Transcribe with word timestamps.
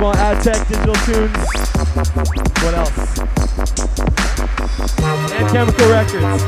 Next 0.00 0.18
Ad 0.18 0.42
Tech 0.42 0.68
Digital 0.68 0.94
Tunes. 0.94 1.36
What 2.62 2.74
else? 2.74 3.18
And 5.32 5.48
Chemical 5.50 5.90
Records. 5.90 6.42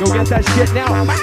Go 0.00 0.06
get 0.14 0.26
that 0.28 0.44
shit 0.54 0.72
now. 0.72 1.13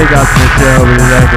Big 0.00 0.14
up 0.14 0.26
Michelle. 0.32 0.80
With 0.80 0.96
his 0.96 1.12
Angle 1.12 1.29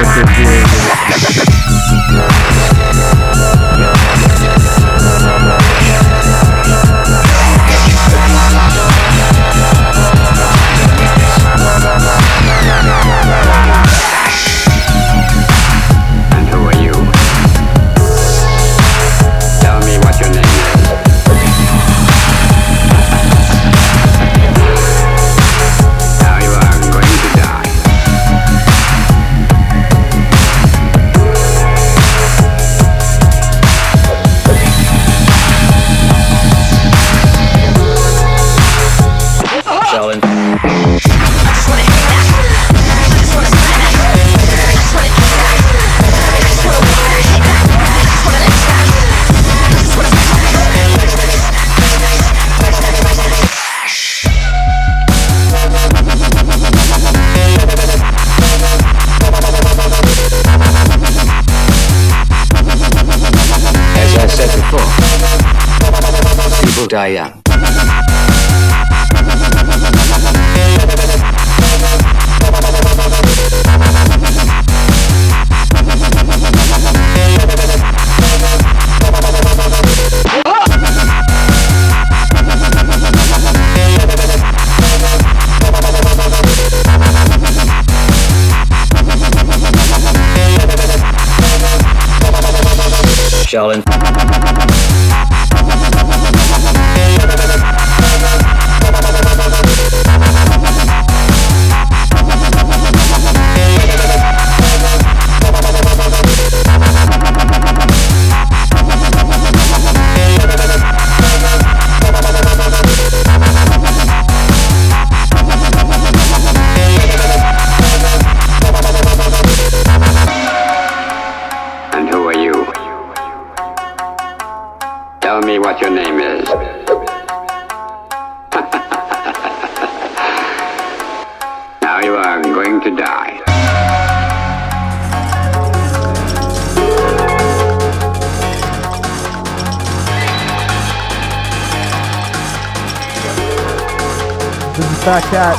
Fat 145.20 145.30
Cat. 145.30 145.54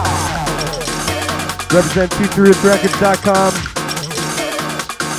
Represent 1.72 2.12
FutureRootsRecords.com. 2.12 3.54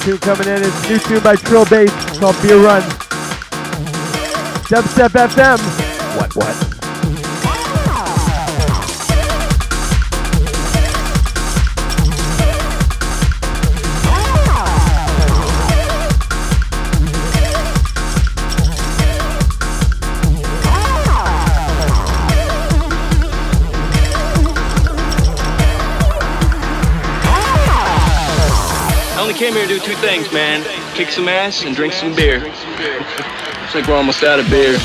Tune 0.03 0.19
coming 0.19 0.49
in 0.49 0.63
is 0.63 0.89
new 0.91 0.99
tune 0.99 1.23
by 1.23 1.37
Trill 1.37 1.65
Bass 1.65 1.91
called 2.19 2.37
Beer 2.43 2.59
Run. 2.59 2.83
Dubstep 4.69 5.15
FM. 5.15 5.59
What, 6.19 6.37
what? 6.37 6.66
Came 29.47 29.55
here 29.55 29.69
to 29.69 29.75
do 29.75 29.79
two 29.79 29.95
things, 30.01 30.33
man. 30.33 30.61
Kick 30.97 31.09
some 31.09 31.29
ass 31.29 31.63
and 31.63 31.77
drink 31.77 31.93
some 31.93 32.13
beer. 32.17 32.41
Looks 32.41 33.75
like 33.77 33.87
we're 33.87 33.95
almost 33.95 34.25
out 34.25 34.41
of 34.41 34.51
beer. 34.51 34.77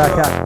By 0.00 0.39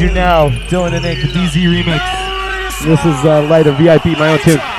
you 0.00 0.10
now, 0.10 0.48
Dylan 0.68 0.92
and 0.92 1.02
Nick, 1.02 1.18
DZ 1.18 1.62
remix. 1.62 2.84
This 2.84 3.00
is 3.00 3.24
uh, 3.24 3.46
Light 3.48 3.66
of 3.66 3.76
VIP, 3.76 4.06
my 4.18 4.32
own 4.32 4.38
tune. 4.40 4.75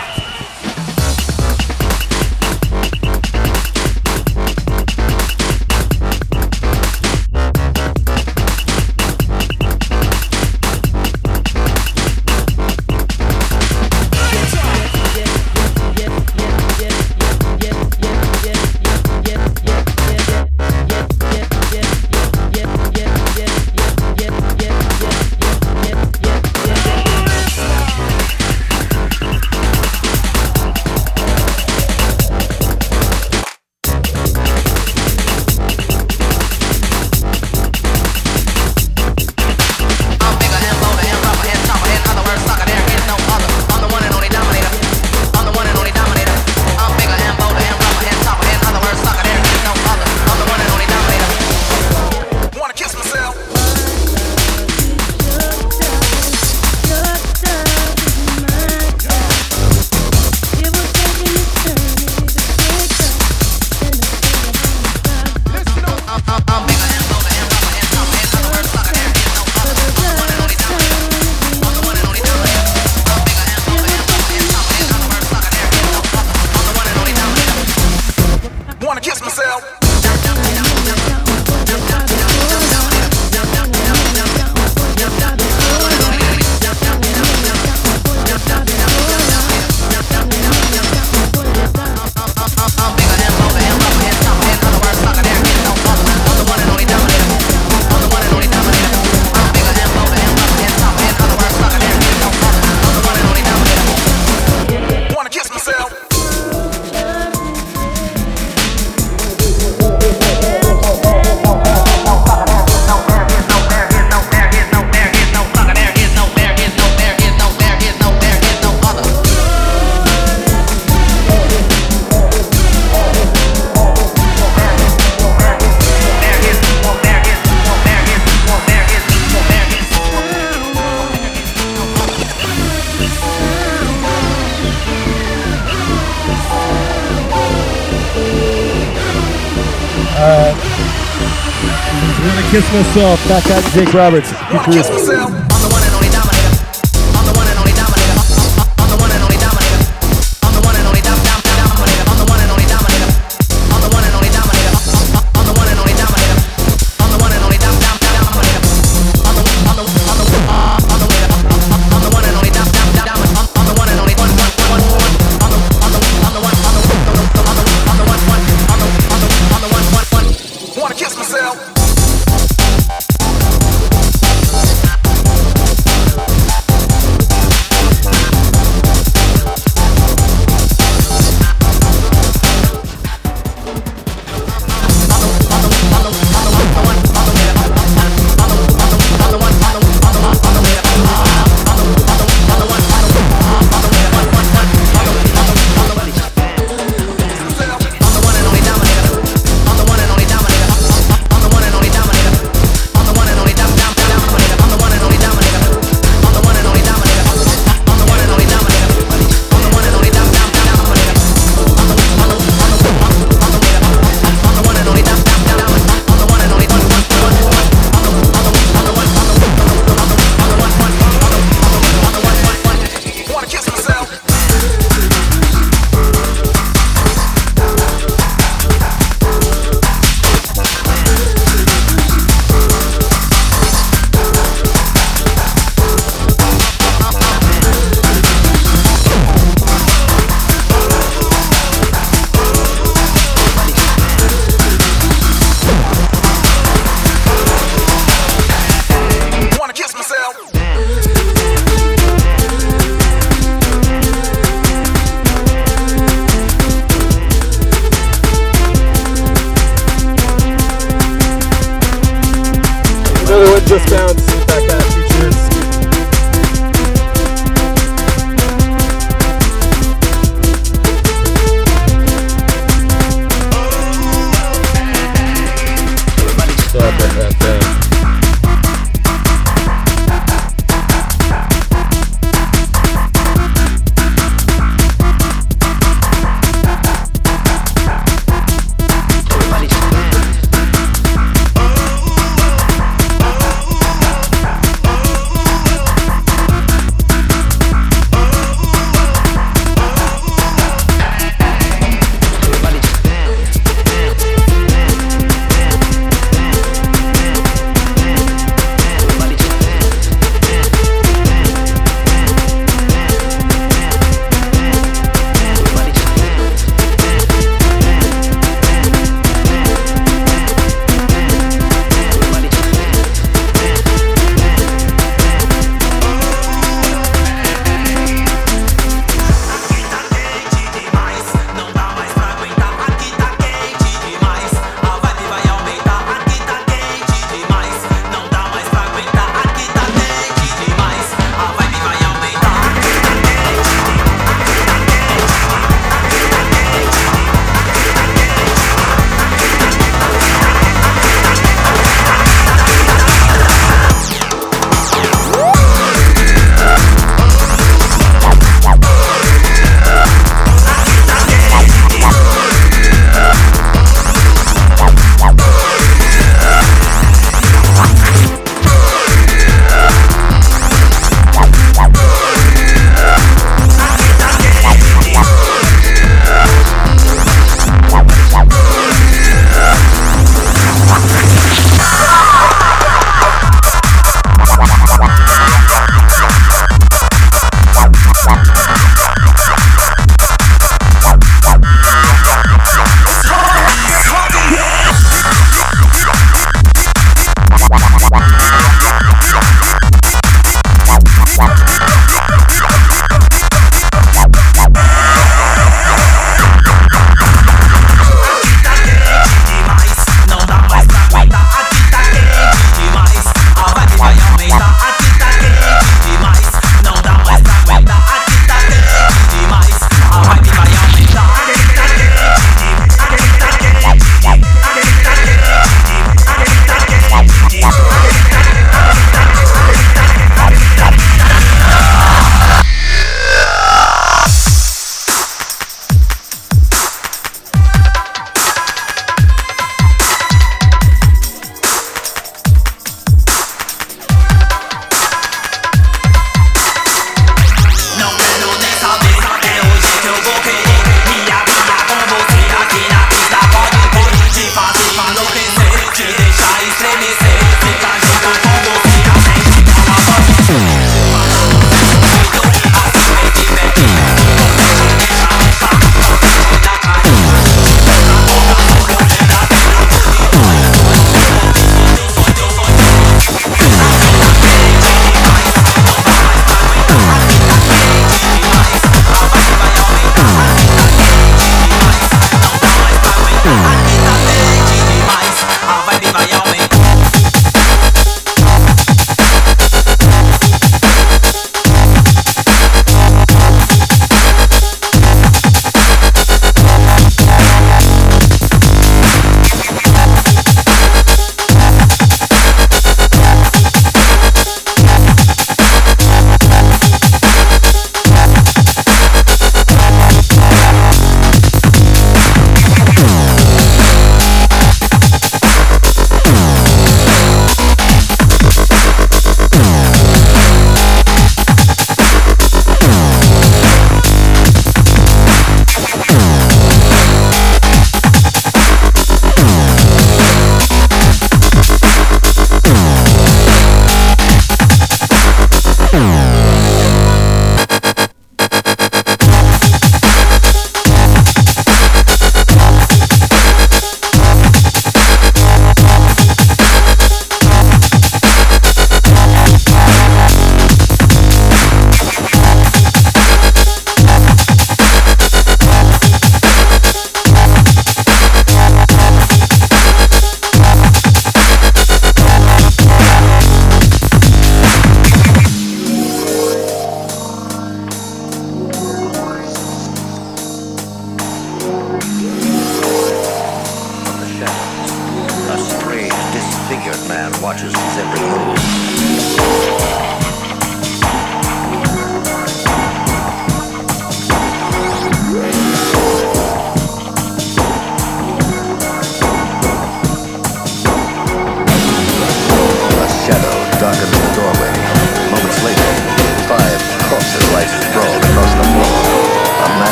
Myself. 142.77 143.27
Back 143.27 143.45
at 143.49 143.63
Jake 143.73 143.93
Roberts. 143.93 144.31
Wanna 144.51 145.46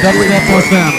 surveys 0.00 0.30
his 0.48 0.97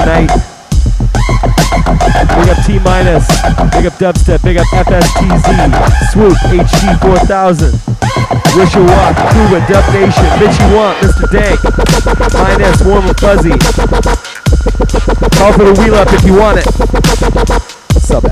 tonight. 0.00 0.32
Big 2.40 2.48
up 2.48 2.58
T 2.64 2.78
minus. 2.80 3.26
Big 3.72 3.86
up 3.86 3.94
dubstep. 4.00 4.42
Big 4.42 4.56
up 4.56 4.66
FSTZ. 4.68 5.50
Swoop 6.12 6.36
HD 6.48 6.96
4000. 7.00 7.72
Wish 8.56 8.74
you 8.74 8.84
walk. 8.84 9.16
With 9.52 9.66
Dub 9.68 9.84
Nation. 9.92 10.28
Mitchy 10.40 10.64
Want. 10.74 10.96
Mr. 11.04 11.26
Dank. 11.30 11.60
Minus. 12.32 12.82
Warm 12.84 13.06
and 13.06 13.20
fuzzy. 13.20 13.56
Call 15.36 15.52
for 15.52 15.64
the 15.64 15.74
wheel 15.80 15.94
up 15.94 16.12
if 16.12 16.24
you 16.24 16.34
want 16.38 16.58
it. 16.58 16.66
Sub. 18.00 18.24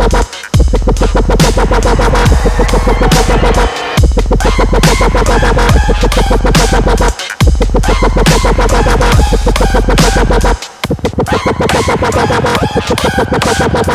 You 0.00 0.09
when 12.28 13.84
you. 13.84 13.89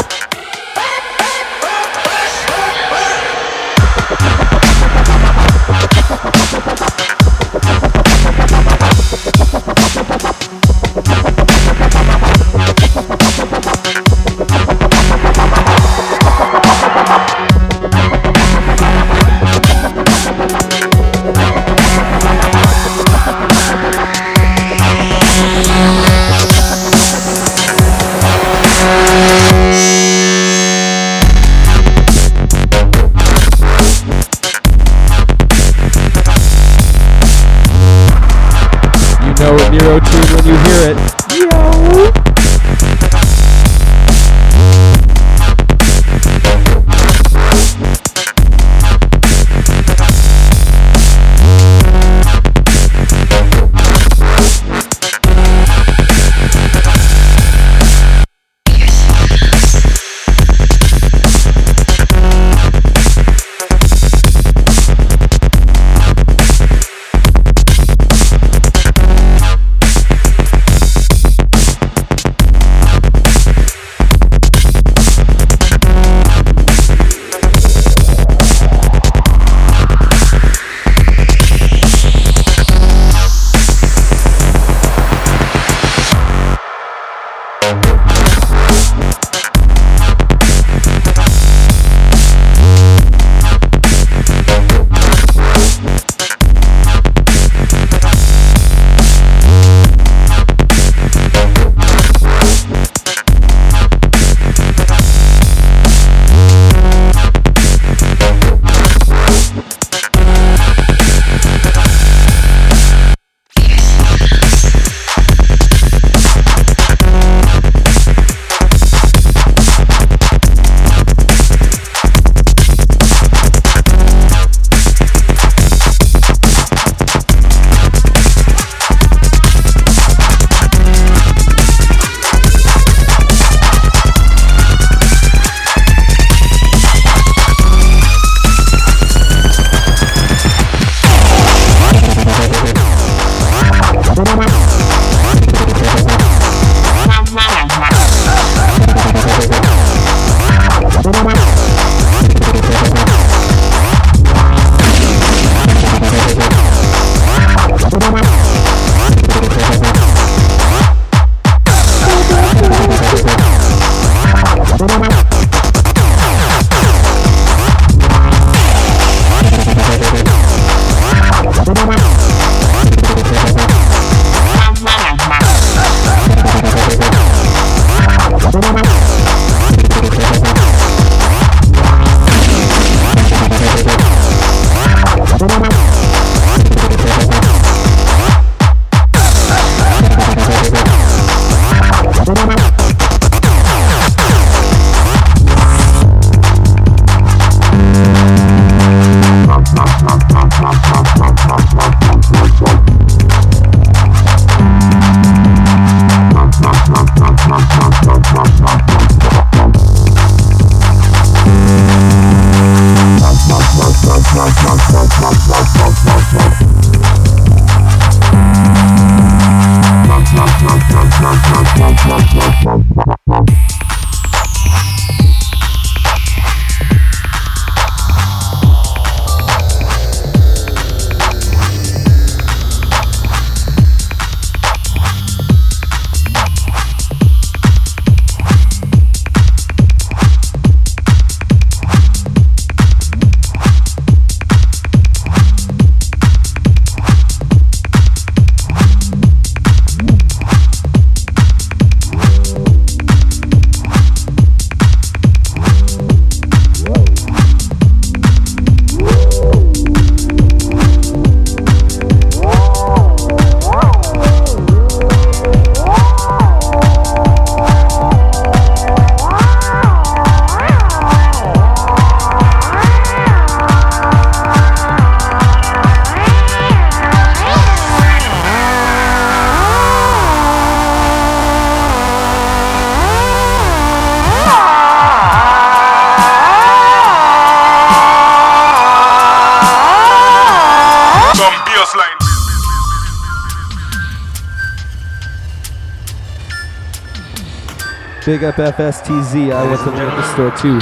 Big 298.25 298.43
up 298.43 298.55
FSTZ. 298.55 299.53
I 299.53 299.67
went 299.67 299.83
to 299.83 299.91
the 299.91 300.33
store 300.33 300.49
too. 300.57 300.81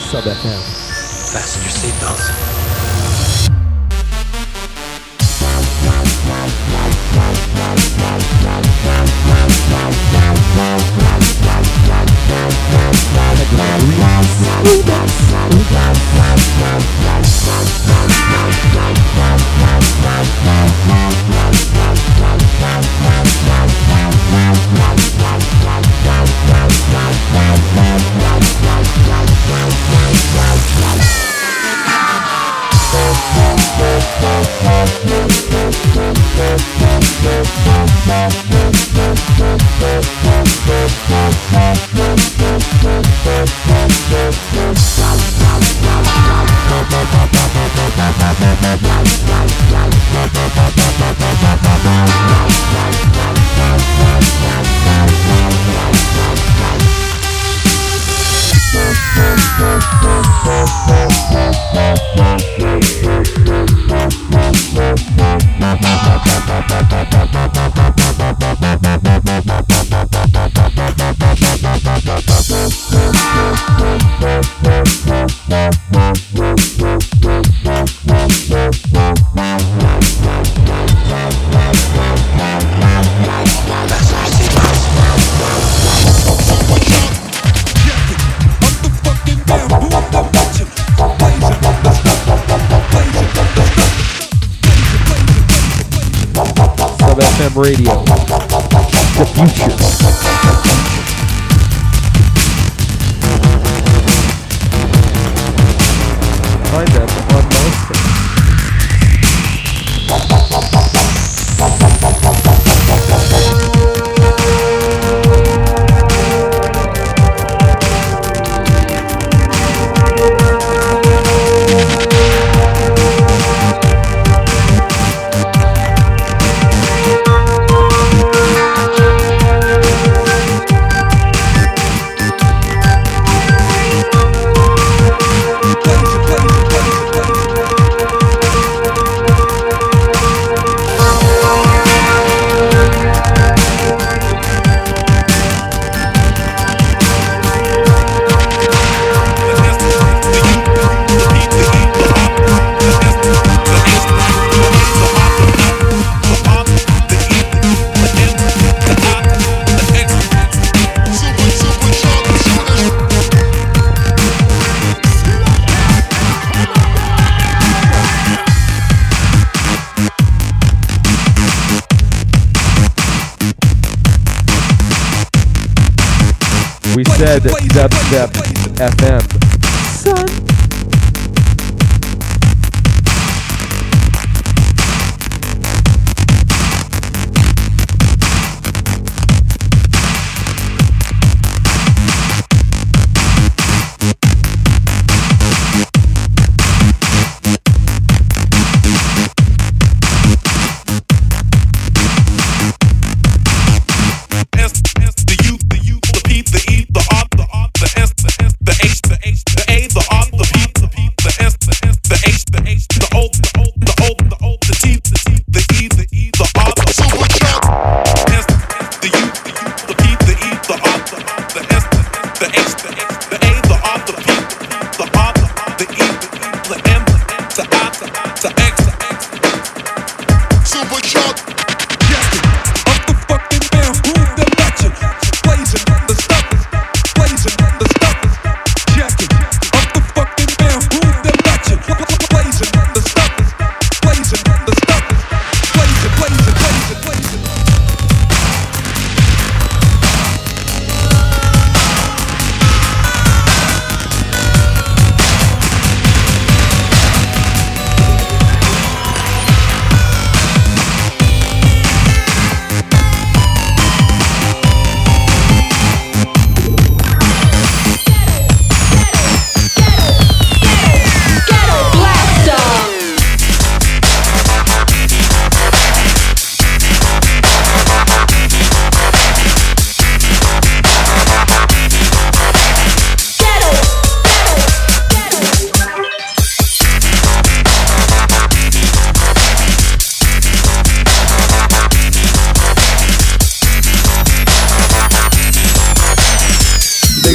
Sub 0.00 0.24
FM. 0.24 0.62
Fasten 1.30 1.62
your 1.64 1.70
seatbelts. 1.70 2.45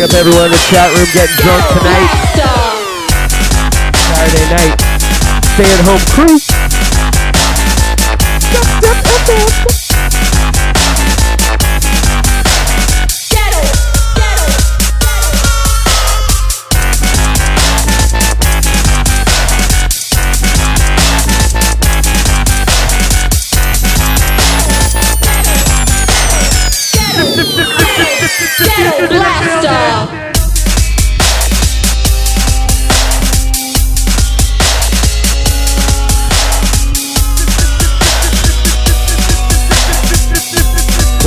Big 0.01 0.09
up 0.09 0.15
everyone 0.15 0.45
in 0.45 0.51
the 0.51 0.57
chat 0.57 0.89
room 0.97 1.05
getting 1.13 1.35
drunk 1.37 1.63
tonight. 1.77 2.09
Saturday 3.93 4.49
night. 4.49 4.73
Stay 5.53 5.69
at 5.69 5.85
home 5.85 6.01
crew. 6.09 6.41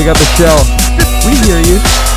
Big 0.04 0.10
up 0.10 0.18
Michelle. 0.18 0.64
We 1.24 1.34
hear 1.46 1.60
you. 1.60 2.13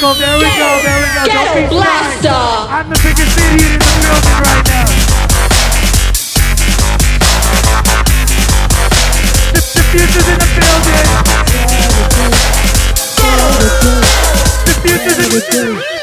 Circle. 0.00 0.14
There 0.14 0.36
we 0.38 0.44
go, 0.44 0.80
there 0.82 1.00
we 1.00 1.08
go. 1.14 1.22
Don't 1.28 1.54
be. 1.54 1.68
Blaster. 1.68 2.28
I'm 2.28 2.88
the 2.88 2.98
biggest 3.04 3.36
idiot 3.38 3.72
in 3.72 3.78
the 3.78 3.92
building 4.00 4.40
right 4.40 4.64
now. 4.66 4.88
The, 9.52 9.60
the 9.60 9.82
future's 9.92 10.28
in 10.28 10.38
the 10.40 10.48
building. 10.56 11.06
The 14.64 14.74
future's 14.82 15.18
in 15.18 15.30
the 15.30 15.42
building. 15.50 15.99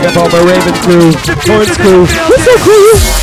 Big 0.00 0.08
up 0.08 0.16
all 0.16 0.30
my 0.30 0.38
Raven 0.50 0.72
crew. 0.80 1.12
Horns 1.44 1.76
crew. 1.76 2.06
What's 2.06 2.48
up, 2.48 2.60
crew? 2.60 3.20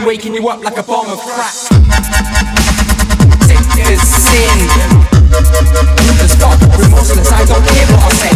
Smack 0.00 0.06
and 0.06 0.06
waking 0.06 0.34
you 0.34 0.48
up 0.48 0.62
like 0.62 0.78
a 0.78 0.82
bomb 0.82 1.10
of 1.10 1.18
crack. 1.20 1.52
Sick 3.44 3.58
as 3.86 4.00
sin. 4.00 4.68
Ruthless 5.30 6.34
fuck, 6.36 6.60
remorseless, 6.78 7.32
I 7.32 7.44
don't 7.44 7.64
care 7.66 7.86
what 7.86 8.02
I 8.02 8.10
say. 8.10 8.34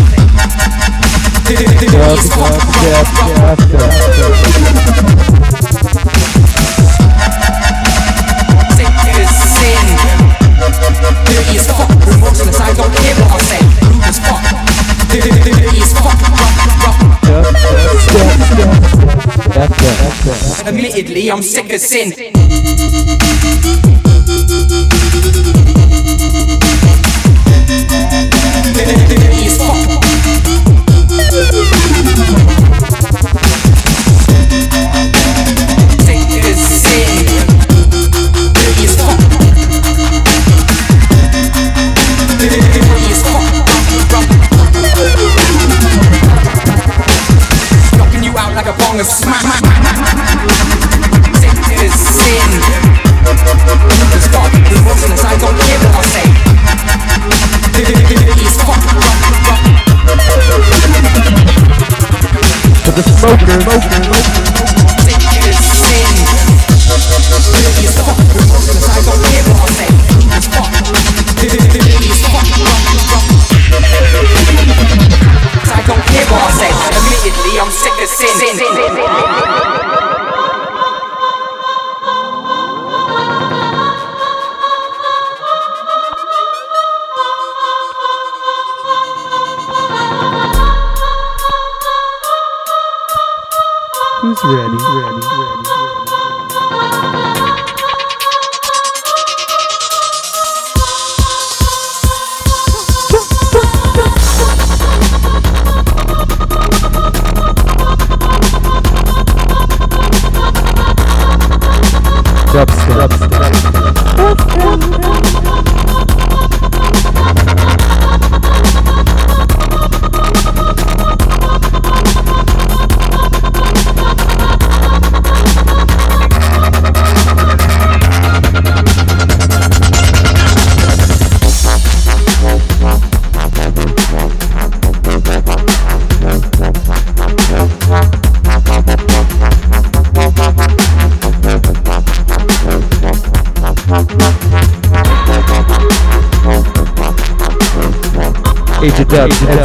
Dirty 1.45 1.89
as 1.97 2.29
fuck, 2.33 2.55
Sick 3.71 3.84
Admittedly, 20.67 21.31
I'm 21.31 21.43
sick 21.43 21.73
of 21.73 21.81
sin. 21.81 22.34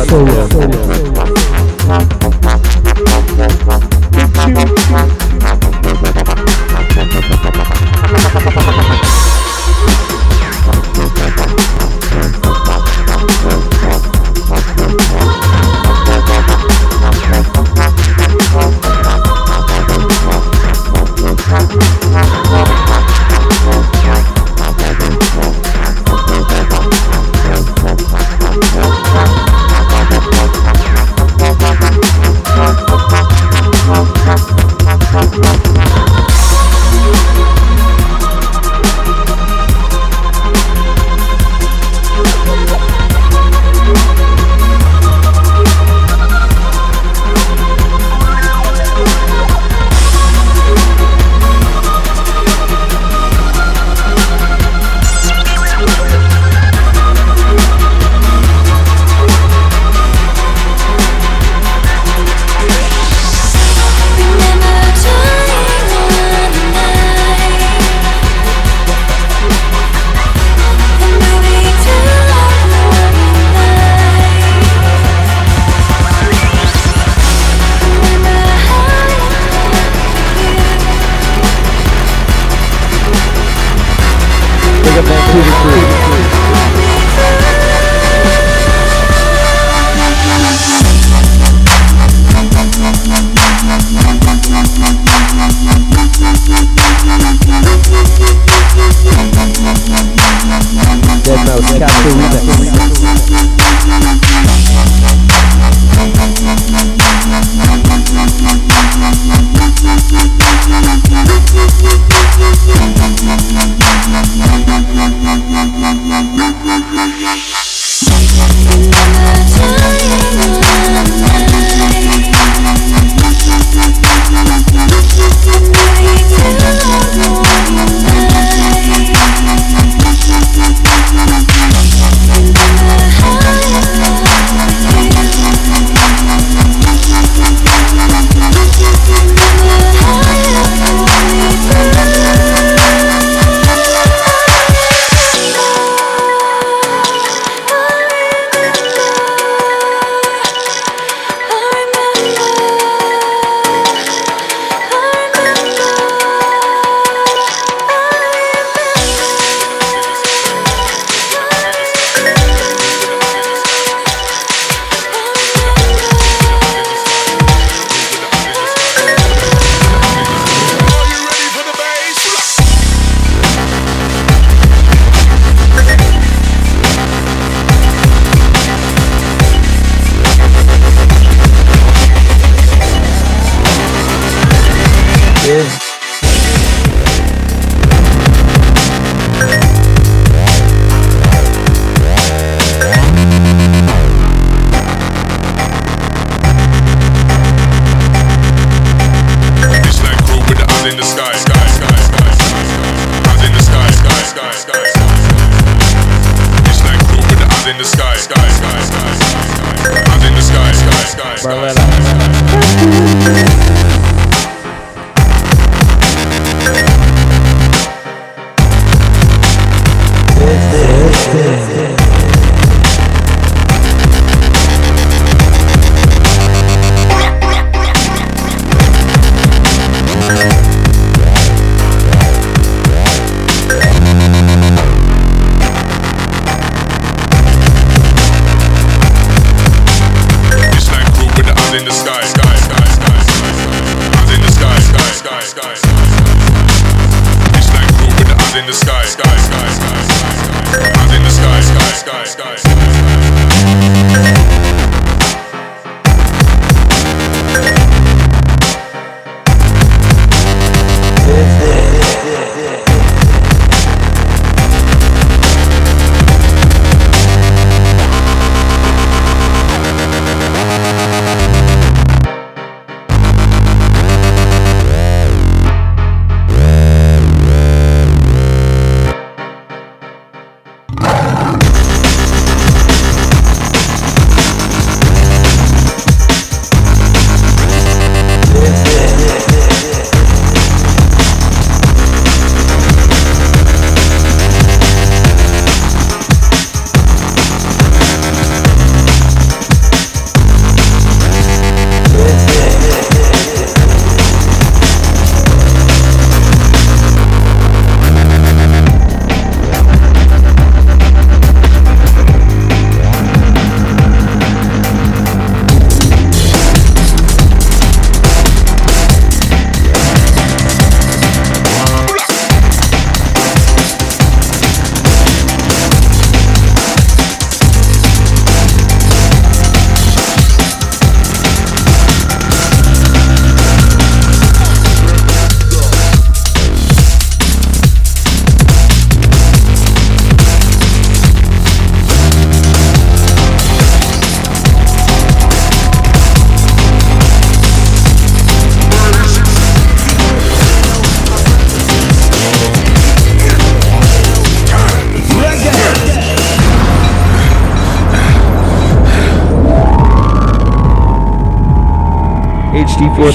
Solo. 0.07 0.38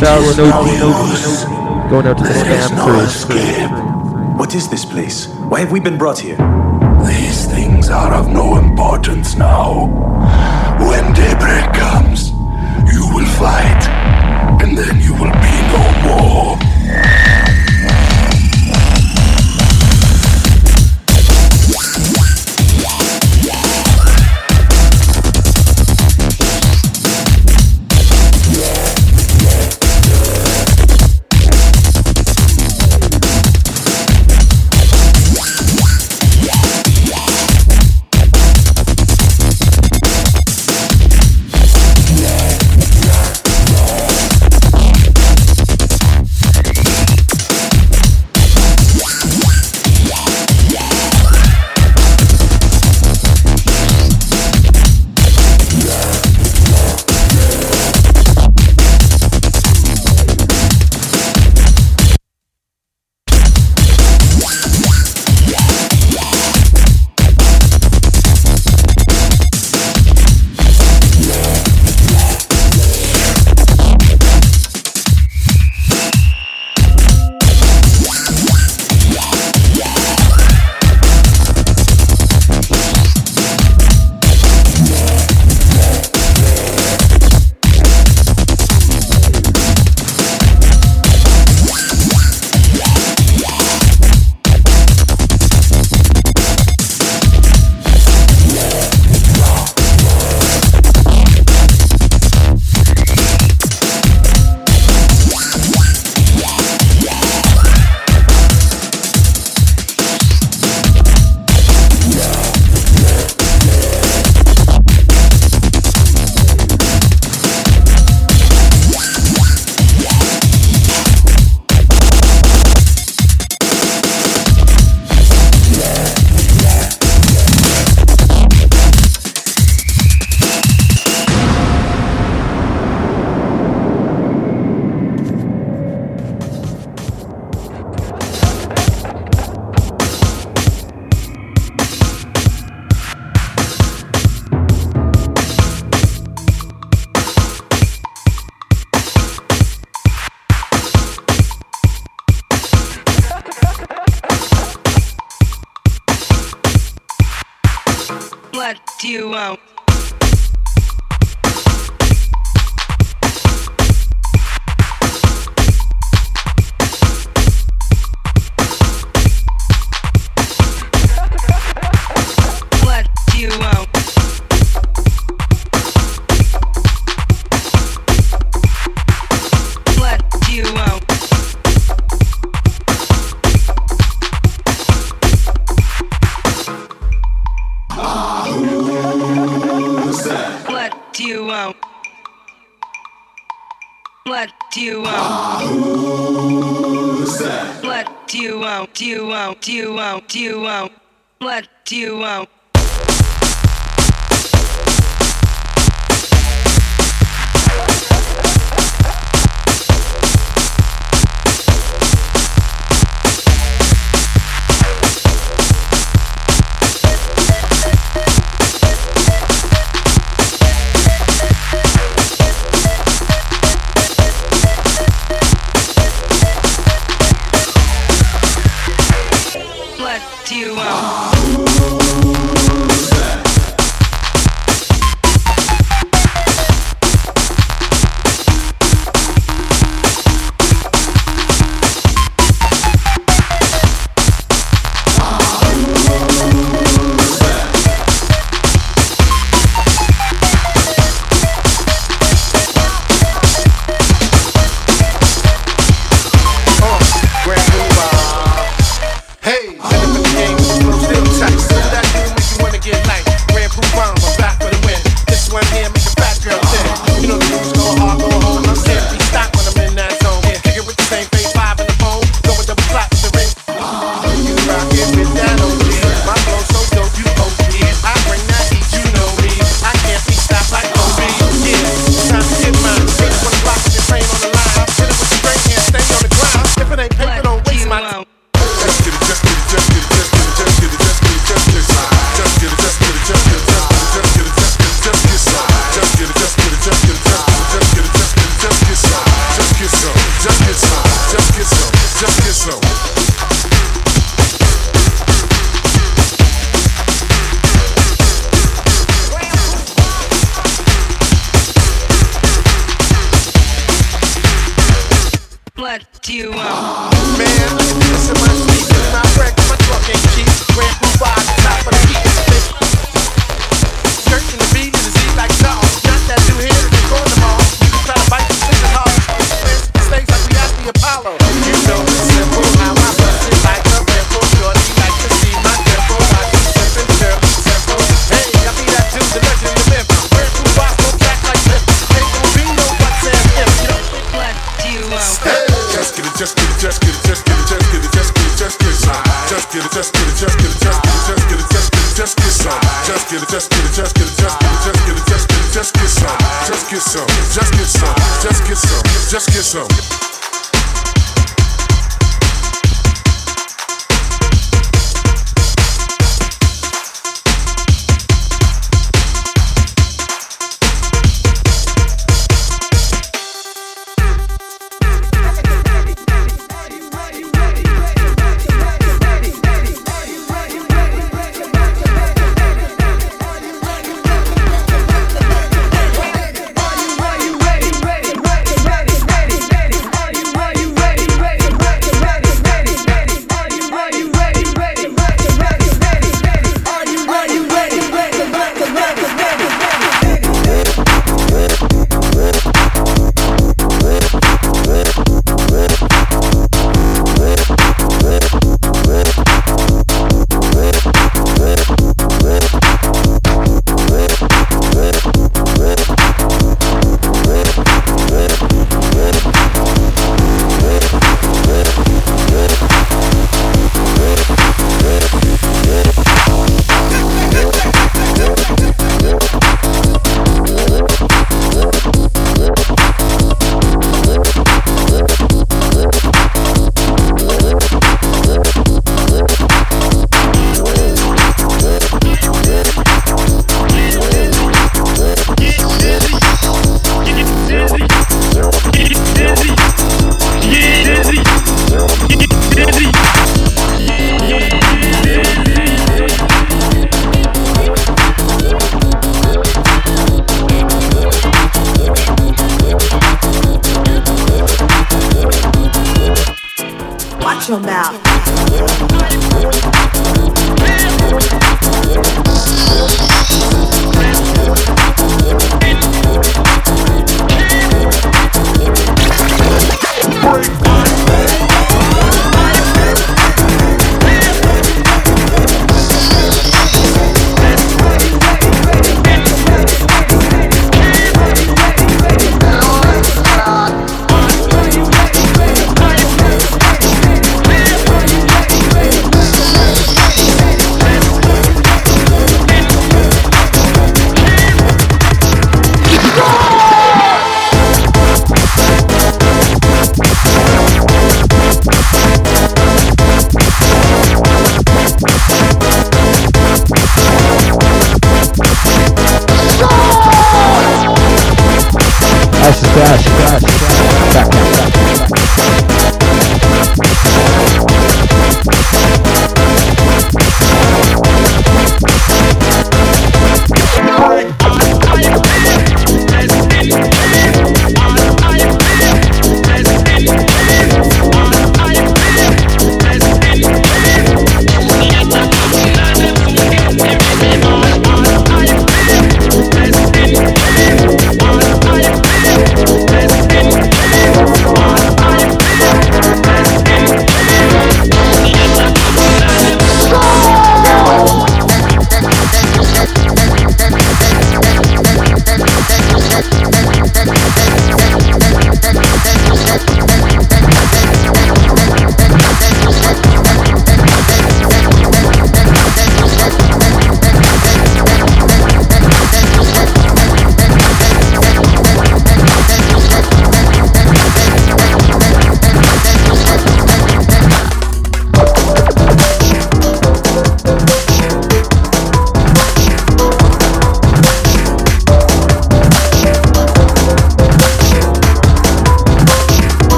Going 0.00 0.14
out 2.06 2.16
to 2.18 2.22
the 2.22 2.30
spam 2.30 2.70
crew. 2.84 3.00
What 4.38 4.54
is 4.54 4.68
this 4.68 4.84
place? 4.84 5.26
Why 5.26 5.58
have 5.58 5.72
we 5.72 5.80
been 5.80 5.98
brought 5.98 6.20
here? 6.20 6.36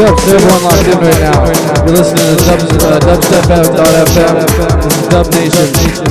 big 0.00 0.08
ups 0.08 0.24
to 0.24 0.30
everyone 0.34 0.62
locked 0.62 0.86
in 0.86 0.98
right 0.98 1.20
now. 1.20 1.44
You're 1.84 1.96
listening 1.96 2.36
to 2.36 2.86
uh, 2.86 3.00
dubstep.fm. 3.00 4.34
Dub 4.56 4.82
this 4.82 4.98
is 4.98 5.08
Dub 5.08 5.26
Nation. 5.32 6.09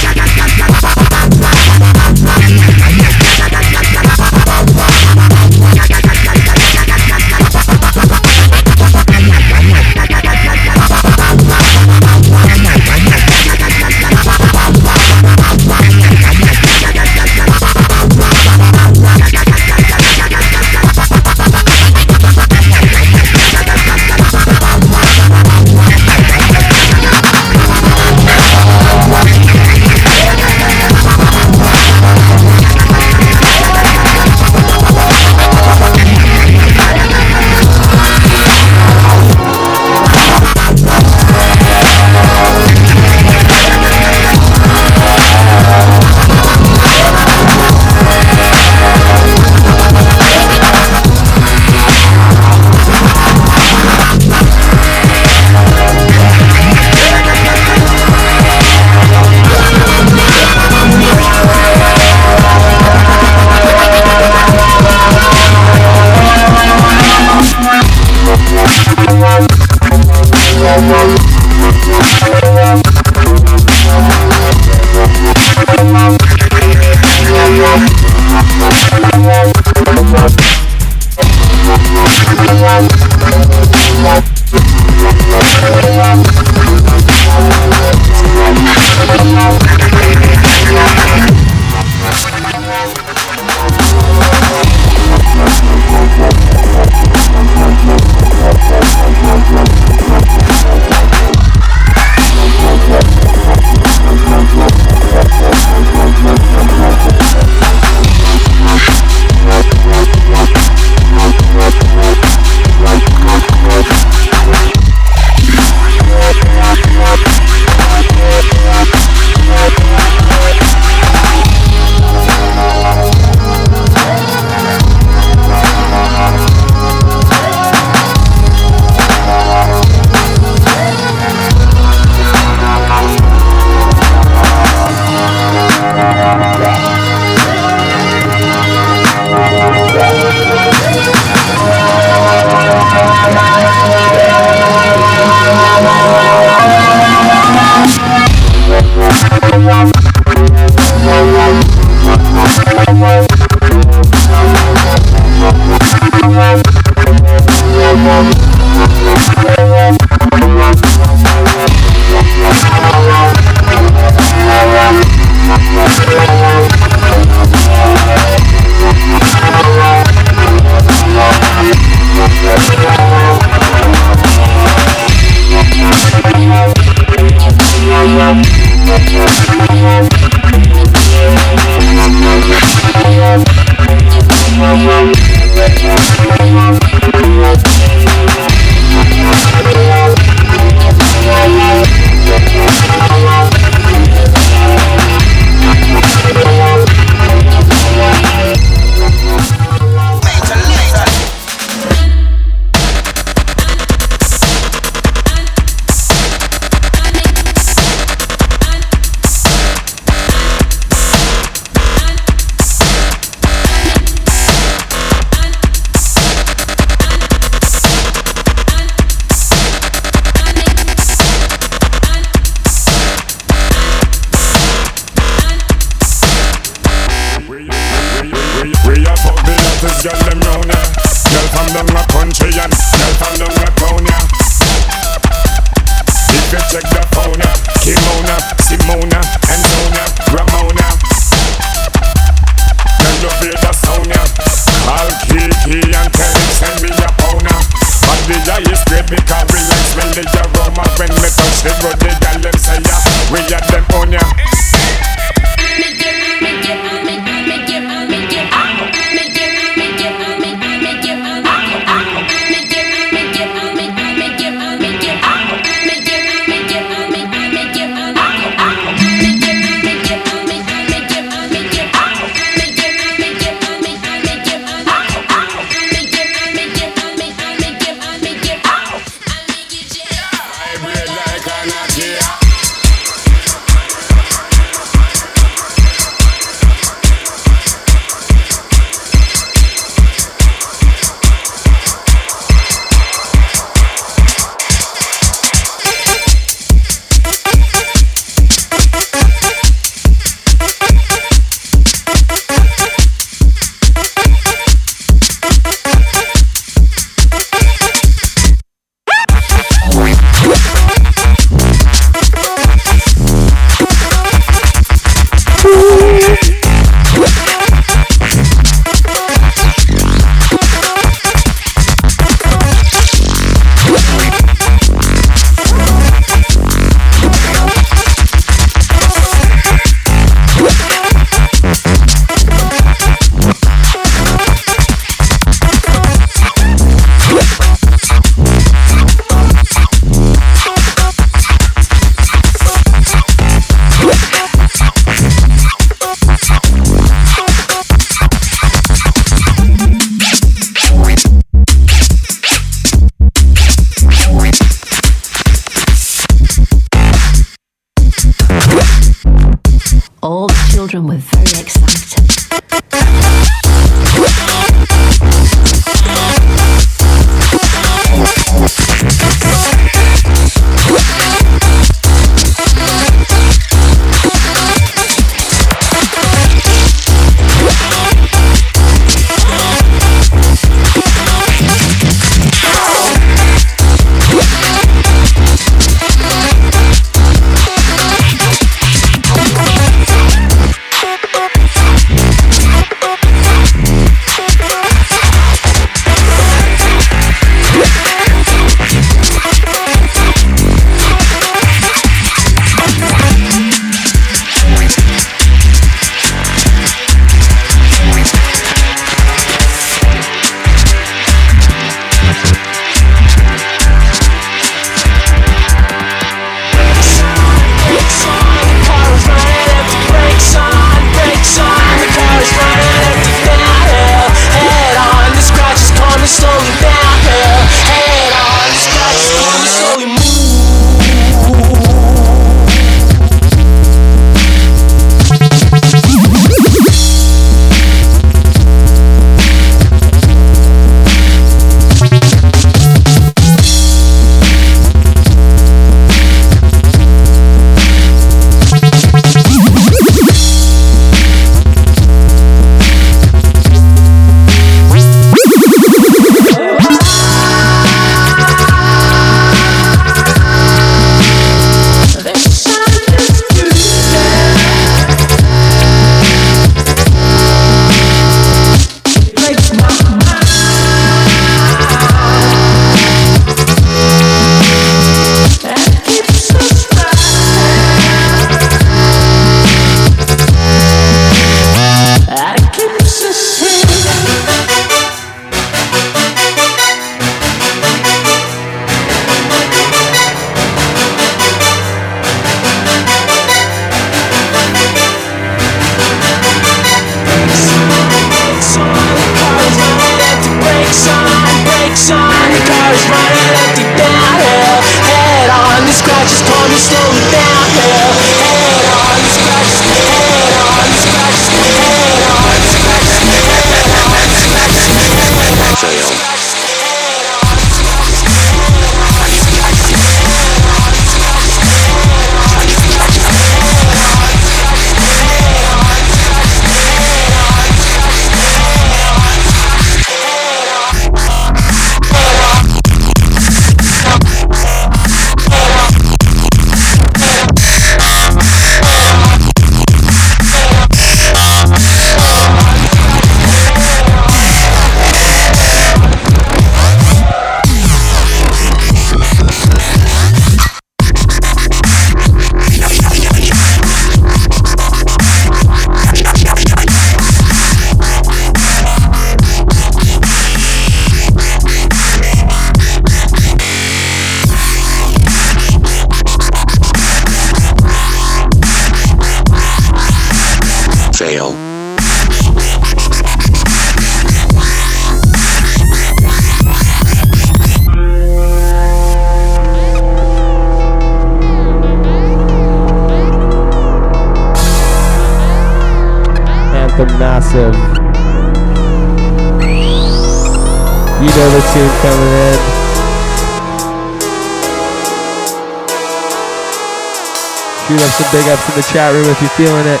In 598.72 598.80
the 598.80 598.88
chat 598.88 599.12
room 599.12 599.28
if 599.28 599.40
you're 599.40 599.50
feeling 599.60 599.84
it. 599.84 600.00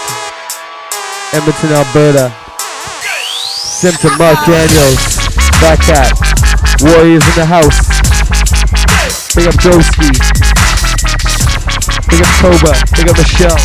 Edmonton, 1.36 1.76
Alberta. 1.76 2.32
Symptom, 3.28 4.16
Mark 4.16 4.38
Daniels, 4.46 5.18
Black 5.60 5.78
Cat, 5.80 6.08
Warriors 6.80 7.26
in 7.26 7.34
the 7.36 7.44
house. 7.44 7.84
Big 9.34 9.48
up 9.48 9.54
Broski. 9.60 10.08
Big 12.08 12.20
up 12.22 12.32
Koba. 12.40 12.72
Big 12.96 13.08
up 13.10 13.16
Michelle. 13.18 13.60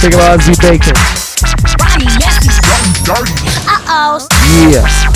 Big 0.00 0.14
up 0.14 0.40
Ozzy 0.40 0.56
Bacon. 0.62 0.96
Uh-oh. 3.68 4.26
Yeah. 4.70 5.07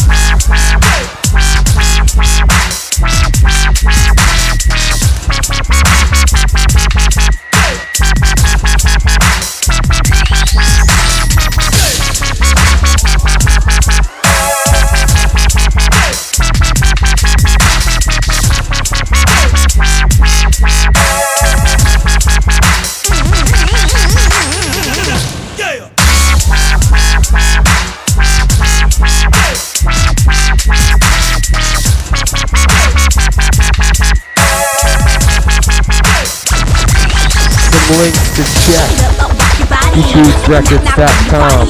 FutureRootsRecords.com. 39.92 41.68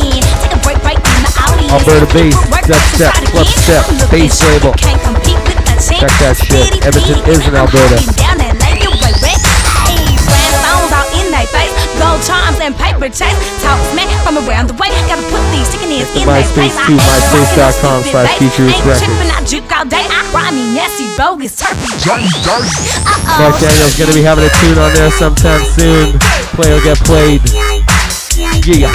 Alberta 1.75 2.07
bass, 2.15 2.36
dubstep, 2.70 3.10
clubstep, 3.34 3.83
bass 4.10 4.39
label. 4.47 4.73
Check 4.78 6.12
that 6.23 6.39
shit. 6.39 6.86
Edmonton 6.86 7.18
is 7.26 7.42
in 7.49 7.55
Alberta. 7.59 7.99
Charms 12.23 12.62
and 12.62 12.70
paper 12.78 13.10
chase. 13.10 13.34
Talk 13.67 13.83
smack 13.91 14.07
from 14.23 14.39
around 14.47 14.70
the 14.70 14.78
way. 14.78 14.94
Gotta 15.10 15.26
put 15.26 15.42
these 15.51 15.67
chicken 15.75 15.91
ears 15.91 16.07
in 16.15 16.23
their 16.23 16.47
face. 16.55 16.70
MySpace 16.70 16.86
too, 16.86 16.94
myspace.com 17.02 18.07
slash 18.07 18.31
FutureRootsRecords. 18.39 19.02
Trippin', 19.02 19.34
I 19.34 19.42
juke 19.42 19.67
all 19.75 19.83
day. 19.83 20.07
I 20.07 20.23
grimy, 20.31 20.70
nasty, 20.70 21.10
bogus, 21.18 21.59
turkey. 21.59 21.83
Mark 22.07 23.59
Daniels 23.59 23.99
gonna 23.99 24.15
be 24.15 24.23
having 24.23 24.47
a 24.47 24.52
tune 24.62 24.78
on 24.78 24.94
there 24.94 25.10
sometime 25.10 25.67
soon. 25.75 26.20
Play 26.55 26.70
will 26.70 26.84
get 26.84 26.99
played. 27.02 27.91
Yeah. 28.65 28.92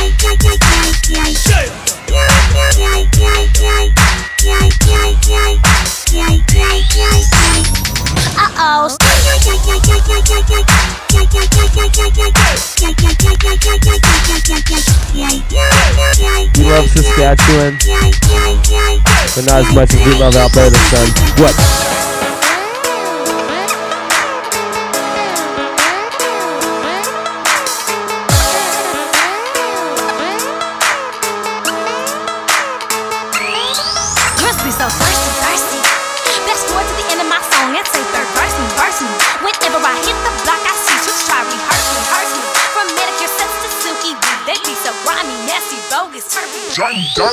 Uh-oh. 8.39 8.95
We 16.55 16.63
love 16.63 16.87
Saskatchewan, 16.89 17.77
but 19.35 19.45
not 19.45 19.65
as 19.65 19.75
much 19.75 19.93
as 19.93 20.05
we 20.05 20.13
love 20.17 20.35
Alberta, 20.35 20.77
son. 20.77 21.07
What? 21.43 22.06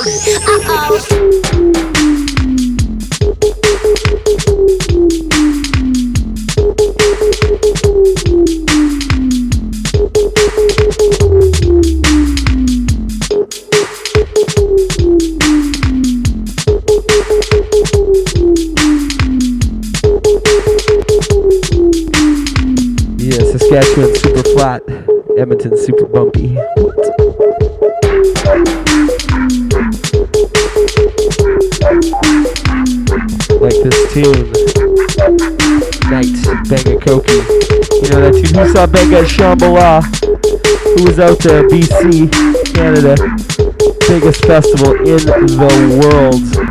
Turkey. 0.05 0.35
Uh-oh. 0.45 1.44
Tune, 34.15 34.47
Night 36.09 36.31
Benga 36.69 36.95
Coki. 37.03 37.35
You 37.99 38.07
know 38.11 38.21
that 38.23 38.31
tune? 38.31 38.55
Who 38.55 38.71
saw 38.71 38.87
Benga 38.87 39.23
Shambhala? 39.25 40.01
Who 40.95 41.03
was 41.03 41.19
out 41.19 41.39
there? 41.39 41.67
BC, 41.67 42.31
Canada. 42.73 43.17
Biggest 44.07 44.45
festival 44.45 44.95
in 44.95 45.19
the 45.19 45.99
world. 45.99 46.64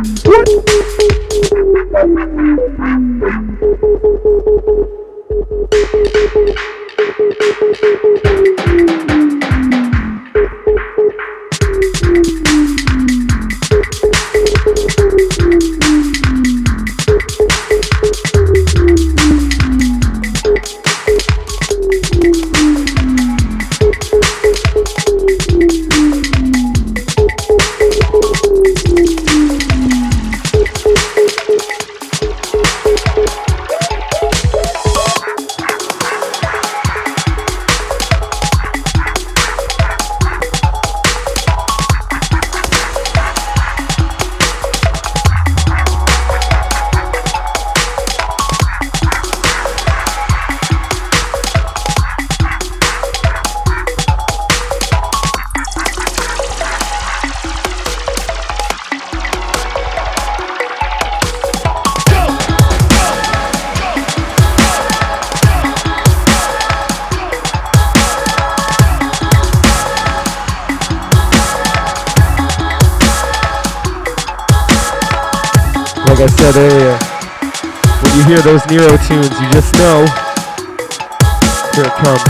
Nero 78.75 78.97
tunes, 79.07 79.31
you 79.39 79.49
just 79.51 79.73
know. 79.75 80.05
Here 81.73 81.85
it 81.85 81.93
comes. 81.93 82.21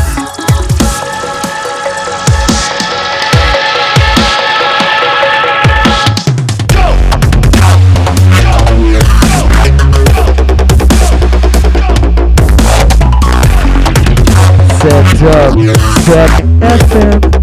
Set 14.78 15.22
up, 15.26 15.58
set 16.04 16.30
FM, 16.62 17.35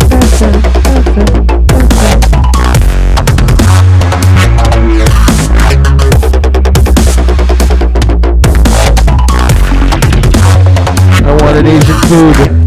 Dude. 12.13 12.62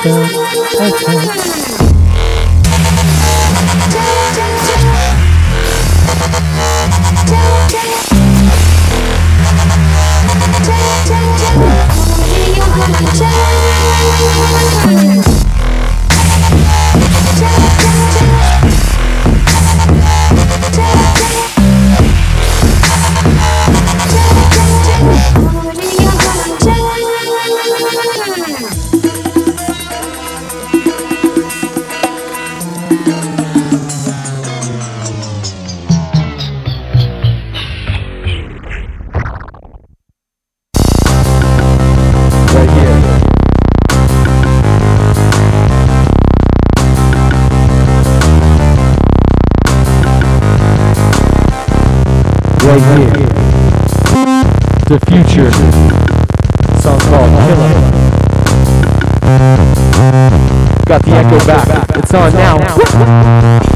Pascal 0.00 0.30
FM. 0.78 1.77
On 62.14 62.32
now. 62.32 62.56
West 62.76 63.67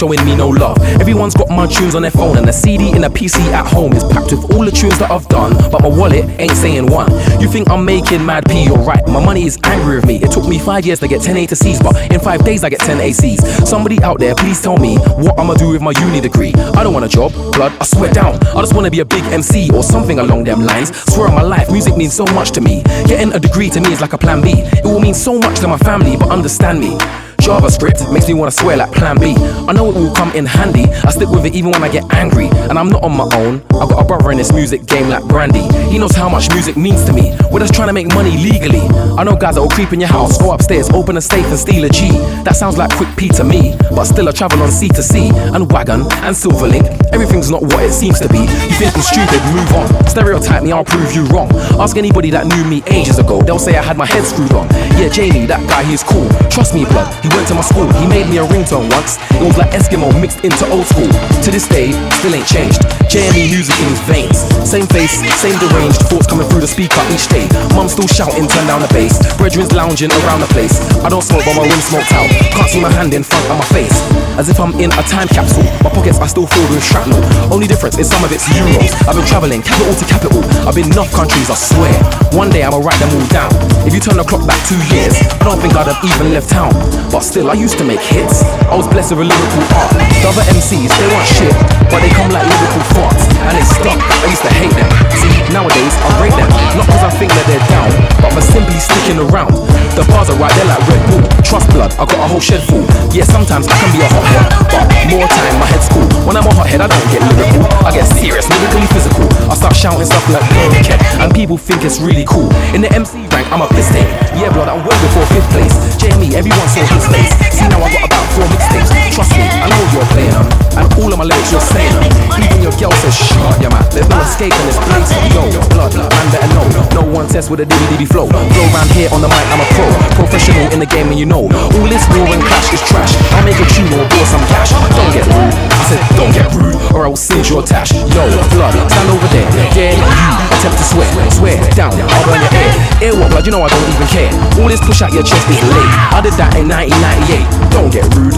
showing 0.00 0.24
me 0.24 0.34
no 0.34 0.48
love. 0.48 0.78
Everyone's 0.98 1.34
got 1.34 1.50
my 1.50 1.66
tunes 1.66 1.94
on 1.94 2.00
their 2.00 2.10
phone, 2.10 2.38
and 2.38 2.48
a 2.48 2.52
CD 2.54 2.90
in 2.96 3.04
a 3.04 3.10
PC 3.10 3.38
at 3.52 3.66
home 3.66 3.92
is 3.92 4.02
packed 4.04 4.32
with 4.32 4.50
all 4.54 4.64
the 4.64 4.70
tunes 4.70 4.98
that 4.98 5.10
I've 5.10 5.28
done, 5.28 5.52
but 5.70 5.82
my 5.82 5.88
wallet 5.88 6.24
ain't 6.40 6.56
saying 6.56 6.86
one. 6.86 7.10
You 7.38 7.48
think 7.48 7.68
I'm 7.68 7.84
making 7.84 8.24
mad 8.24 8.46
P? 8.48 8.64
You're 8.64 8.78
right. 8.78 9.06
My 9.08 9.22
money 9.22 9.44
is 9.44 9.58
angry 9.64 9.96
with 9.96 10.06
me. 10.06 10.16
It 10.16 10.30
took 10.32 10.48
me 10.48 10.58
five 10.58 10.86
years 10.86 11.00
to 11.00 11.08
get 11.08 11.20
10 11.20 11.36
A 11.36 11.46
to 11.48 11.54
C's, 11.54 11.82
but 11.82 11.94
in 12.10 12.18
five 12.18 12.42
days 12.46 12.64
I 12.64 12.70
get 12.70 12.80
10 12.80 12.96
ACs. 12.96 13.66
Somebody 13.66 14.02
out 14.02 14.18
there, 14.18 14.34
please 14.34 14.62
tell 14.62 14.78
me 14.78 14.96
what 14.96 15.38
I'ma 15.38 15.52
do 15.52 15.68
with 15.68 15.82
my 15.82 15.92
uni 16.00 16.22
degree. 16.22 16.54
I 16.54 16.82
don't 16.82 16.94
want 16.94 17.04
a 17.04 17.08
job, 17.08 17.32
blood. 17.52 17.72
I 17.78 17.84
swear 17.84 18.10
down. 18.10 18.36
I 18.56 18.60
just 18.62 18.74
wanna 18.74 18.90
be 18.90 19.00
a 19.00 19.04
big 19.04 19.24
MC 19.24 19.70
or 19.74 19.82
something 19.82 20.18
along 20.18 20.44
them 20.44 20.64
lines. 20.64 20.96
Swear 21.12 21.28
on 21.28 21.34
my 21.34 21.42
life, 21.42 21.70
music 21.70 21.94
means 21.98 22.14
so 22.14 22.24
much 22.24 22.52
to 22.52 22.62
me. 22.62 22.82
Getting 23.04 23.34
a 23.34 23.38
degree 23.38 23.68
to 23.68 23.80
me 23.82 23.92
is 23.92 24.00
like 24.00 24.14
a 24.14 24.18
plan 24.18 24.40
B. 24.40 24.52
It 24.54 24.84
will 24.86 25.00
mean 25.00 25.14
so 25.14 25.38
much 25.38 25.60
to 25.60 25.68
my 25.68 25.76
family, 25.76 26.16
but 26.16 26.30
understand 26.30 26.80
me. 26.80 26.96
JavaScript 27.40 28.12
makes 28.12 28.28
me 28.28 28.34
wanna 28.34 28.50
swear 28.50 28.76
like 28.76 28.92
plan 28.92 29.18
B. 29.18 29.34
I 29.66 29.72
know 29.72 29.90
it 29.90 29.94
will 29.94 30.14
come 30.14 30.30
in 30.32 30.46
handy. 30.46 30.84
I 30.84 31.10
stick 31.10 31.28
with 31.30 31.46
it 31.46 31.54
even 31.54 31.70
when 31.72 31.82
I 31.82 31.88
get 31.88 32.04
angry. 32.14 32.48
And 32.68 32.78
I'm 32.78 32.88
not 32.88 33.02
on 33.02 33.16
my 33.16 33.28
own. 33.34 33.62
I 33.70 33.86
got 33.88 34.04
a 34.04 34.04
brother 34.04 34.30
in 34.30 34.38
this 34.38 34.52
music 34.52 34.86
game 34.86 35.08
like 35.08 35.24
Brandy. 35.24 35.62
He 35.90 35.98
knows 35.98 36.14
how 36.14 36.28
much 36.28 36.50
music 36.52 36.76
means 36.76 37.04
to 37.04 37.12
me. 37.12 37.34
We're 37.50 37.60
just 37.60 37.74
trying 37.74 37.88
to 37.88 37.92
make 37.94 38.08
money 38.14 38.36
legally. 38.36 38.80
I 39.18 39.24
know 39.24 39.36
guys 39.36 39.54
that 39.54 39.62
will 39.62 39.70
creep 39.70 39.92
in 39.92 40.00
your 40.00 40.08
house, 40.08 40.38
go 40.38 40.52
upstairs, 40.52 40.90
open 40.90 41.16
a 41.16 41.20
safe 41.20 41.46
and 41.46 41.58
steal 41.58 41.84
a 41.84 41.88
G. 41.88 42.10
That 42.44 42.56
sounds 42.56 42.76
like 42.76 42.94
quick 42.94 43.08
P 43.16 43.28
to 43.30 43.44
me. 43.44 43.74
But 43.90 44.04
still 44.04 44.28
I 44.28 44.32
travel 44.32 44.62
on 44.62 44.70
C 44.70 44.88
to 44.88 45.02
C 45.02 45.30
and 45.34 45.70
wagon 45.72 46.02
and 46.02 46.36
Silverlink. 46.36 46.86
Everything's 47.12 47.50
not 47.50 47.62
what 47.62 47.82
it 47.82 47.92
seems 47.92 48.20
to 48.20 48.28
be. 48.28 48.40
You 48.40 48.76
think 48.76 48.94
I'm 48.94 49.02
stupid, 49.02 49.40
move 49.54 49.72
on. 49.72 50.06
Stereotype 50.06 50.62
me, 50.62 50.72
I'll 50.72 50.84
prove 50.84 51.14
you 51.14 51.24
wrong. 51.26 51.50
Ask 51.80 51.96
anybody 51.96 52.30
that 52.30 52.46
knew 52.46 52.64
me 52.64 52.82
ages 52.86 53.18
ago. 53.18 53.40
They'll 53.42 53.58
say 53.58 53.76
I 53.76 53.82
had 53.82 53.96
my 53.96 54.06
head 54.06 54.24
screwed 54.24 54.52
on. 54.52 54.68
Yeah, 55.00 55.08
Jamie, 55.08 55.46
that 55.46 55.66
guy, 55.68 55.82
he's 55.84 56.02
cool. 56.02 56.28
Trust 56.50 56.74
me, 56.74 56.84
blood. 56.84 57.08
He 57.24 57.28
went 57.36 57.48
to 57.48 57.54
my 57.54 57.62
school. 57.62 57.86
He 58.00 58.06
made 58.06 58.28
me 58.28 58.38
a 58.38 58.46
ringtone 58.46 58.90
once. 58.90 59.18
It 59.36 59.44
was 59.44 59.56
like 59.56 59.70
Eskimo 59.70 60.08
mixed 60.20 60.40
into 60.44 60.64
old 60.70 60.86
school. 60.86 61.08
To 61.44 61.48
this 61.50 61.66
day, 61.68 61.92
still 62.20 62.34
ain't 62.34 62.46
changed. 62.46 62.80
JME 63.10 63.50
music 63.50 63.76
in 63.82 63.88
his 63.90 64.02
veins. 64.06 64.38
Same 64.62 64.86
face, 64.86 65.18
same 65.40 65.58
deranged 65.58 66.00
thoughts 66.06 66.26
coming 66.26 66.46
through 66.48 66.62
the 66.62 66.70
speaker 66.70 67.00
each 67.10 67.26
day. 67.28 67.46
Mum 67.74 67.88
still 67.88 68.06
shouting, 68.06 68.46
turn 68.46 68.66
down 68.66 68.80
the 68.80 68.90
bass. 68.94 69.18
Brethren's 69.36 69.72
lounging 69.72 70.12
around 70.24 70.40
the 70.40 70.50
place. 70.54 70.78
I 71.02 71.08
don't 71.08 71.22
smoke, 71.22 71.42
but 71.44 71.56
my 71.56 71.66
room 71.66 71.82
smoked 71.82 72.12
out. 72.12 72.28
Can't 72.54 72.70
see 72.70 72.80
my 72.80 72.90
hand 72.90 73.14
in 73.14 73.22
front 73.22 73.44
of 73.50 73.58
my 73.58 73.68
face. 73.74 73.94
As 74.38 74.48
if 74.48 74.60
I'm 74.60 74.74
in 74.78 74.90
a 74.94 75.02
time 75.04 75.28
capsule. 75.28 75.66
My 75.82 75.90
pockets 75.90 76.18
are 76.18 76.28
still 76.28 76.46
filled 76.46 76.70
with 76.70 76.84
shrapnel. 76.84 77.20
Only 77.52 77.66
difference 77.66 77.98
is 77.98 78.08
some 78.08 78.22
of 78.24 78.30
it's 78.32 78.46
euros. 78.50 78.94
I've 79.08 79.16
been 79.16 79.26
traveling 79.26 79.62
capital 79.62 79.94
to 79.94 80.04
capital. 80.06 80.42
I've 80.66 80.74
been 80.74 80.90
enough 80.92 81.10
countries, 81.12 81.50
I 81.50 81.56
swear. 81.56 81.94
One 82.32 82.50
day 82.50 82.62
I'ma 82.62 82.78
write 82.78 82.98
them 83.00 83.10
all 83.10 83.26
down. 83.28 83.50
If 83.86 83.94
you 83.94 84.00
turn 84.00 84.16
the 84.16 84.24
clock 84.24 84.46
back 84.46 84.60
two 84.68 84.78
years, 84.94 85.18
I 85.40 85.44
don't 85.44 85.60
think 85.60 85.74
I'd 85.74 85.88
have 85.90 86.00
even 86.04 86.32
left 86.32 86.48
town. 86.48 86.70
But 87.10 87.19
still, 87.22 87.50
I 87.50 87.54
used 87.54 87.76
to 87.76 87.84
make 87.84 88.00
hits. 88.00 88.40
I 88.70 88.74
was 88.74 88.88
blessed 88.88 89.12
with 89.12 89.26
a 89.26 89.28
lyrical 89.28 89.64
art. 89.76 89.92
The 89.92 90.30
other 90.32 90.44
MCs, 90.56 90.88
they 90.88 91.08
want 91.12 91.28
shit, 91.28 91.52
but 91.92 92.00
they 92.00 92.08
come 92.16 92.32
like 92.32 92.48
lyrical 92.48 92.84
farts. 92.96 93.28
And 93.44 93.52
they 93.52 93.66
stuck. 93.68 94.00
I 94.00 94.26
used 94.32 94.40
to 94.40 94.52
hate 94.56 94.72
them. 94.72 94.88
See, 95.12 95.28
nowadays 95.52 95.92
I 96.00 96.08
rate 96.16 96.32
them. 96.32 96.48
Not 96.80 96.88
because 96.88 97.04
I 97.04 97.12
think 97.20 97.28
that 97.36 97.44
they're 97.44 97.66
down, 97.68 97.92
but 98.24 98.32
for 98.32 98.40
simply 98.40 98.80
sticking 98.80 99.20
around. 99.20 99.52
The 100.00 100.06
bars 100.08 100.32
are 100.32 100.38
right, 100.40 100.52
they're 100.56 100.70
like 100.72 100.80
Red 100.88 101.02
Bull. 101.12 101.20
Trust 101.44 101.68
blood, 101.76 101.92
I 102.00 102.08
got 102.08 102.24
a 102.24 102.28
whole 102.30 102.40
shed 102.40 102.64
full. 102.64 102.88
Yeah, 103.12 103.28
sometimes 103.28 103.68
I 103.68 103.76
can 103.76 103.90
be 103.92 104.00
a 104.00 104.08
hothead, 104.08 104.48
but 104.72 104.84
more 105.12 105.28
time 105.28 105.54
my 105.60 105.68
head's 105.68 105.92
cool. 105.92 106.08
When 106.24 106.40
I'm 106.40 106.48
a 106.48 106.54
hothead, 106.56 106.80
I 106.80 106.88
don't 106.88 107.08
get 107.12 107.20
lyrical. 107.36 107.68
I 107.84 107.92
get 107.92 108.08
serious, 108.08 108.48
lyrically 108.48 108.88
physical. 108.96 109.28
I 109.50 109.54
start 109.58 109.76
shouting 109.76 110.08
stuff 110.08 110.24
like 110.32 110.46
Cat, 110.86 111.02
and 111.20 111.28
people 111.34 111.58
think 111.58 111.84
it's 111.84 112.00
really 112.00 112.24
cool. 112.24 112.48
In 112.72 112.80
the 112.80 112.88
MC 112.94 113.26
rank, 113.34 113.50
I'm 113.52 113.60
a 113.60 113.68
piss. 113.68 113.90
Yeah, 113.90 114.54
blood, 114.54 114.70
I'm 114.70 114.86
way 114.86 114.94
before 115.02 115.26
fifth 115.34 115.50
place. 115.50 115.74
Jamie, 115.98 116.30
everyone 116.38 116.68
saw 116.70 116.86
his 116.86 117.09
See 117.50 117.66
now 117.68 117.82
I 117.82 117.88
got 117.92 118.06
about 118.06 118.26
four 118.32 118.46
mixtapes. 118.48 118.90
Trust 119.14 119.32
me, 119.36 119.42
I 119.42 119.68
know 119.68 119.84
you're 119.92 120.10
playing 120.14 120.32
them, 120.32 120.46
and 120.78 120.86
all 120.96 121.10
of 121.12 121.18
my 121.18 121.26
lyrics 121.26 121.50
you're 121.52 121.60
saying 121.60 121.92
them. 121.92 122.06
Even 122.40 122.62
your 122.62 122.74
girl 122.78 122.94
says 123.02 123.14
shut 123.14 123.58
yeah 123.60 123.68
man. 123.68 123.84
There's 123.90 124.08
no 124.08 124.16
escaping 124.22 124.64
this 124.70 124.78
place. 124.86 125.10
Yo, 125.34 125.50
blood, 125.74 125.92
man 125.94 126.26
better 126.30 126.50
know. 126.54 126.66
No 126.94 127.02
one 127.04 127.26
test 127.26 127.50
with 127.50 127.60
a 127.60 127.66
diddy 127.66 128.06
flow. 128.06 128.30
Go 128.30 128.62
round 128.72 128.90
here 128.94 129.10
on 129.12 129.20
the 129.20 129.28
mic, 129.28 129.46
I'm 129.50 129.60
a 129.60 129.68
pro, 129.74 129.86
professional 130.14 130.70
in 130.72 130.78
the 130.78 130.86
game, 130.86 131.10
and 131.10 131.18
you 131.18 131.26
know 131.26 131.50
all 131.50 131.88
this 131.90 132.06
war 132.14 132.26
and 132.30 132.42
clash 132.42 132.72
is 132.72 132.82
trash. 132.86 133.12
I'll 133.34 133.44
make 133.44 133.58
a 133.58 133.66
tune 133.66 133.90
or 133.92 134.06
draw 134.06 134.24
some 134.24 134.44
cash. 134.48 134.70
Don't 134.70 135.12
get 135.12 135.26
rude. 135.26 135.52
I 135.52 135.82
said 135.90 136.00
don't 136.14 136.32
get 136.32 136.48
rude, 136.54 136.78
or 136.94 137.04
I 137.04 137.08
will 137.10 137.18
singe 137.18 137.50
your 137.50 137.62
tash. 137.66 137.92
Yo, 137.92 138.24
blood, 138.54 138.72
stand 138.72 139.10
over 139.10 139.28
there. 139.34 139.48
Yeah, 139.74 139.98
you 139.98 140.06
attempt 140.54 140.78
to 140.78 140.86
swear, 140.86 141.10
swear 141.34 141.58
down. 141.74 141.92
I'll 141.92 142.24
burn 142.24 142.40
your 142.40 142.54
ear. 142.54 143.10
Ear 143.10 143.14
what, 143.18 143.34
blood? 143.34 143.44
You 143.44 143.52
know 143.52 143.62
I 143.66 143.68
don't 143.68 143.88
even 143.90 144.06
care. 144.06 144.30
All 144.62 144.68
this 144.70 144.80
push 144.80 145.02
out 145.02 145.12
your 145.12 145.26
chest 145.26 145.44
is 145.50 145.60
late. 145.66 145.90
I 146.14 146.22
did 146.22 146.34
that 146.38 146.54
in 146.56 146.70
1998. 147.00 147.72
Don't 147.72 147.90
get 147.90 148.04
rude. 148.14 148.32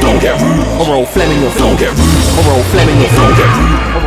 Don't 0.00 0.20
get 0.20 0.38
rude. 0.40 0.62
Or 0.80 0.94
I'll 0.94 1.06
your. 1.42 1.50
Don't 1.58 1.78
get 1.78 1.90
rude. 1.90 2.38
Or 2.38 2.54
I'll 2.54 2.64
your. 3.00 3.10
Don't 3.10 3.36
get 3.36 3.50
rude. 3.58 4.05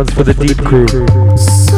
One's 0.00 0.14
for 0.14 0.24
the 0.24 0.32
deep 0.32 0.56
crew. 0.64 1.69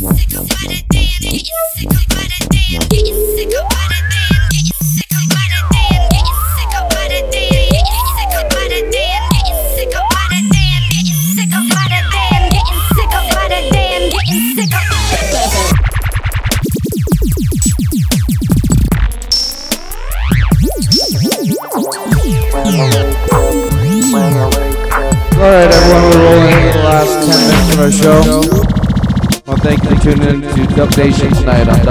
Stations 30.97 31.43
Schneider. 31.43 31.86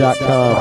Out, 0.00 0.55